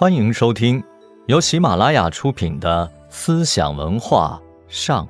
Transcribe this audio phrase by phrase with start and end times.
[0.00, 0.82] 欢迎收听
[1.26, 5.06] 由喜马拉雅出品的《思想文化上》，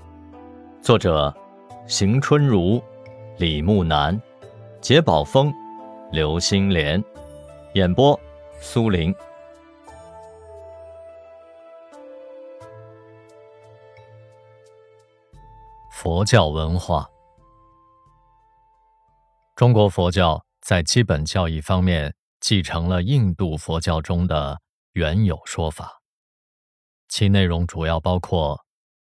[0.82, 1.32] 作者
[1.86, 2.82] 邢春如、
[3.38, 4.20] 李木南、
[4.80, 5.54] 杰宝峰、
[6.10, 7.00] 刘星莲，
[7.74, 8.18] 演播
[8.60, 9.14] 苏林。
[15.92, 17.08] 佛教文化，
[19.54, 24.60] 中国佛教在基本教义方面继承了印度佛教中的
[24.92, 26.02] 原有说法，
[27.08, 28.66] 其内容主要包括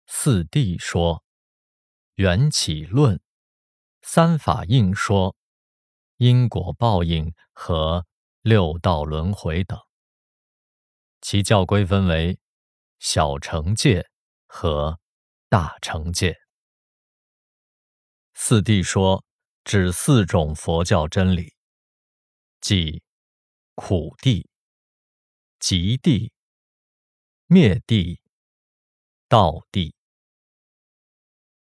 [0.07, 1.25] 四谛说、
[2.17, 3.21] 缘起论、
[4.03, 5.35] 三法印说、
[6.19, 8.07] 因果报应和
[8.43, 9.79] 六道轮回等。
[11.23, 12.39] 其教规分为
[12.99, 14.11] 小乘戒
[14.47, 15.01] 和
[15.49, 16.37] 大乘戒。
[18.35, 19.25] 四谛说
[19.65, 21.55] 指四种佛教真理，
[22.61, 23.03] 即
[23.75, 24.47] 苦谛、
[25.61, 26.33] 极地、
[27.47, 28.21] 灭地、
[29.29, 29.95] 道地。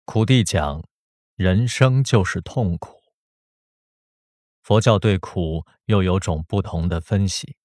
[0.03, 0.83] 苦地讲
[1.35, 3.01] 人生就是痛苦。
[4.61, 7.55] 佛教对苦又有种不同的分析，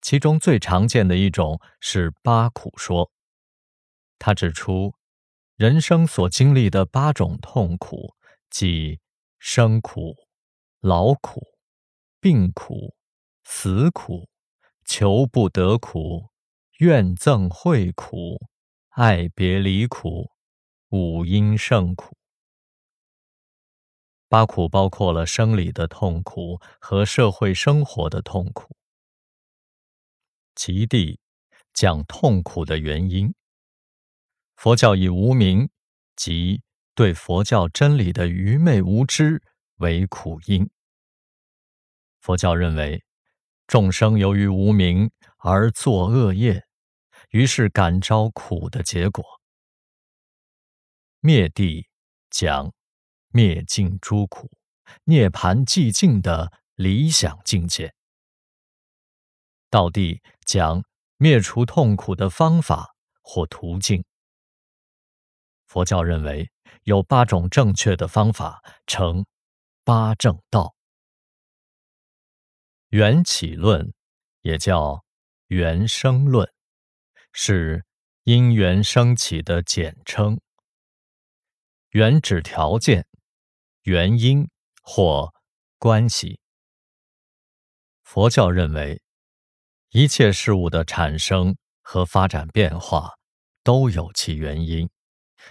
[0.00, 3.12] 其中最常见的一种是八苦说，
[4.18, 4.94] 他指出。
[5.56, 8.14] 人生所经历的八种痛苦，
[8.50, 9.00] 即
[9.38, 10.14] 生苦、
[10.80, 11.40] 老苦、
[12.20, 12.94] 病苦、
[13.42, 14.28] 死苦、
[14.86, 16.30] 求不得苦、
[16.78, 18.40] 怨憎会苦、
[18.90, 20.30] 爱别离苦、
[20.90, 22.16] 五阴盛苦。
[24.28, 28.74] 八苦包括了生理的痛苦和社会生活的痛苦。
[30.54, 31.20] 其地
[31.74, 33.34] 讲痛苦的原因。
[34.56, 35.68] 佛教以无明，
[36.16, 36.62] 即
[36.94, 39.42] 对佛教真理的愚昧无知
[39.76, 40.70] 为苦因。
[42.20, 43.04] 佛教认为，
[43.66, 46.64] 众生由于无明而作恶业，
[47.30, 49.24] 于是感召苦的结果。
[51.20, 51.88] 灭地
[52.30, 52.72] 讲
[53.28, 54.48] 灭尽诸苦、
[55.04, 57.92] 涅盘寂静的理想境界。
[59.68, 60.84] 道地讲
[61.16, 64.04] 灭除痛苦的方法或途径。
[65.66, 66.48] 佛教认为
[66.84, 69.26] 有八种正确的方法，称
[69.82, 70.75] 八正道。
[72.96, 73.92] 缘起论
[74.40, 75.04] 也叫
[75.48, 76.50] 缘生论，
[77.30, 77.84] 是
[78.24, 80.40] 因缘升起的简称。
[81.90, 83.06] 缘指条件、
[83.82, 84.48] 原因
[84.80, 85.30] 或
[85.78, 86.40] 关系。
[88.02, 89.02] 佛教认为，
[89.90, 93.12] 一切事物的产生和发展变化
[93.62, 94.88] 都有其原因。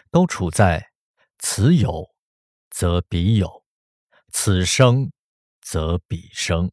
[0.10, 0.90] 都处在
[1.38, 2.10] 此有
[2.72, 3.64] 则彼有，
[4.34, 5.12] 此生
[5.62, 6.72] 则彼生，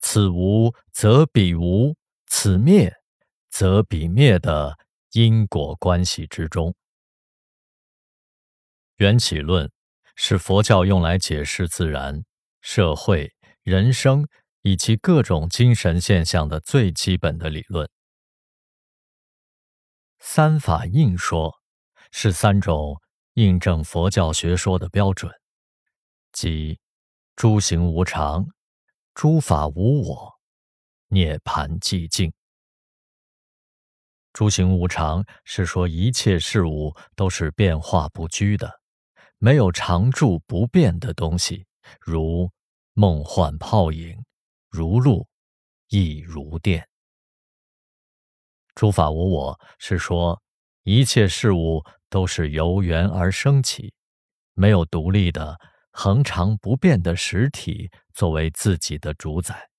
[0.00, 1.96] 此无则彼无，
[2.26, 2.92] 此灭
[3.48, 4.78] 则彼灭的
[5.12, 6.74] 因果关系之中。
[8.96, 9.70] 缘起论
[10.16, 12.24] 是佛教用来解释自然、
[12.60, 14.26] 社会、人生
[14.62, 17.88] 以及各种精神现象的最基本的理论。
[20.18, 21.60] 三法印说。
[22.12, 23.00] 是三种
[23.34, 25.32] 印证佛教学说的标准，
[26.32, 26.80] 即
[27.36, 28.48] 诸行无常、
[29.20, 30.40] 诸法无我、
[31.08, 32.32] 涅盘寂静。
[34.32, 38.80] 诸行无常是说一切事物都是变化不居的，
[39.36, 41.66] 没有常住不变的东西，
[42.00, 42.50] 如
[42.94, 44.24] 梦幻泡影，
[44.70, 45.28] 如露，
[45.90, 46.88] 亦如电。
[48.74, 50.40] 诸法无我是说
[50.84, 51.84] 一切事物。
[52.08, 53.92] 都是由缘而生起，
[54.54, 55.60] 没有独立的、
[55.92, 59.70] 恒常不变的实体作为自己的主宰。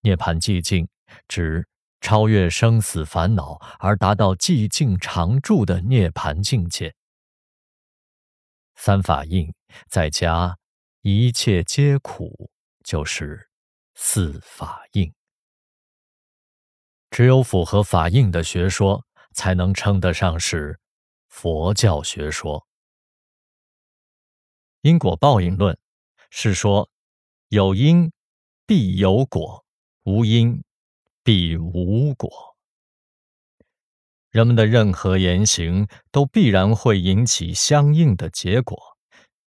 [0.00, 0.88] 涅槃寂静，
[1.28, 1.66] 指
[2.00, 6.94] 超越生死烦恼而达到寂静常住的涅槃境界。
[8.74, 9.54] 三法印
[9.88, 10.58] 再加
[11.02, 12.50] 一切皆苦，
[12.82, 13.48] 就是
[13.94, 15.12] 四法印。
[17.10, 19.04] 只有符合法印的学说。
[19.34, 20.78] 才能称得上是
[21.28, 22.66] 佛教学说。
[24.82, 25.78] 因果报应论
[26.30, 26.88] 是说，
[27.48, 28.12] 有因
[28.66, 29.64] 必有果，
[30.04, 30.62] 无因
[31.24, 32.30] 必无果。
[34.30, 38.78] 人们的任何言行都必然会引起相应的结果，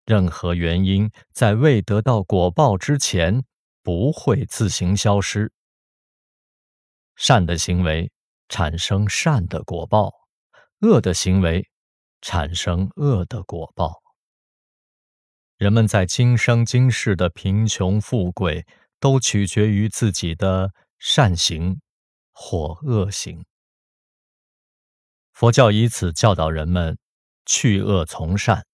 [0.06, 3.44] 任何原因在未得到果报之前
[3.84, 5.52] 不会自行消失。
[7.16, 8.12] 善的行为。
[8.48, 10.14] 产生善的果报，
[10.82, 11.68] 恶的行为
[12.22, 14.05] 产生恶的果报。
[15.58, 18.66] 人们在今生今世的贫穷富贵，
[19.00, 21.80] 都取决于自己的善行
[22.34, 23.46] 或恶行。
[25.32, 26.98] 佛教以此教导人们
[27.46, 28.66] 去恶从善，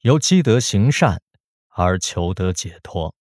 [0.00, 1.20] 由积德行善
[1.68, 3.14] 而求得解脱。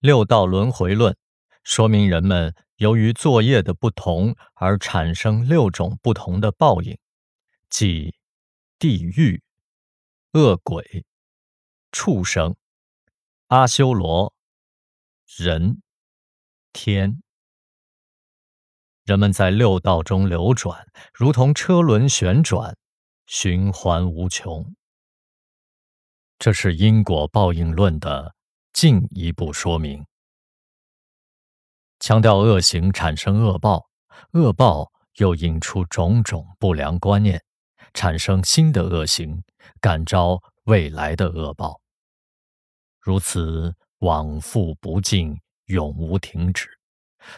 [0.00, 1.16] 六道轮回论
[1.62, 6.98] 说明人们由于作业的不同而产生六种不同的报应，
[7.68, 8.16] 即
[8.80, 9.42] 地狱、
[10.32, 11.04] 恶鬼、
[11.90, 12.54] 畜生、
[13.48, 14.32] 阿修罗、
[15.26, 15.82] 人、
[16.72, 17.20] 天。
[19.02, 22.78] 人们在六道中流转，如同车轮旋转，
[23.26, 24.72] 循环无穷。
[26.38, 28.36] 这是因果报应论的
[28.72, 30.06] 进一步说明，
[31.98, 33.90] 强调恶行产生恶报，
[34.34, 37.42] 恶报又引出种种不良观念，
[37.94, 39.42] 产生新的恶行，
[39.80, 41.80] 感召未来的恶报，
[43.00, 46.68] 如此往复不尽，永无停止。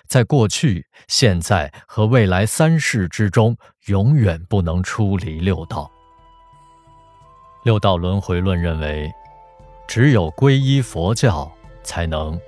[0.07, 3.57] 在过去、现在和未来三世之中，
[3.87, 5.91] 永远不能出离六道。
[7.65, 9.11] 六道轮回论认为，
[9.89, 11.51] 只有皈依佛教，
[11.83, 12.41] 才能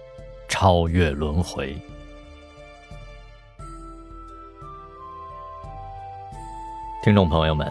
[0.48, 1.76] 超越轮回。
[7.02, 7.70] 听众朋友们，